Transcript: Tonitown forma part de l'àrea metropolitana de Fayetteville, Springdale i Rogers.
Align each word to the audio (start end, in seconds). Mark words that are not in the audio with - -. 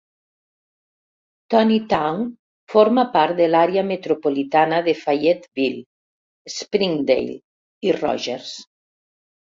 Tonitown 1.53 2.23
forma 2.73 3.03
part 3.17 3.37
de 3.41 3.47
l'àrea 3.51 3.83
metropolitana 3.89 4.79
de 4.89 4.95
Fayetteville, 5.05 5.85
Springdale 6.55 7.39
i 7.91 7.97
Rogers. 8.03 8.57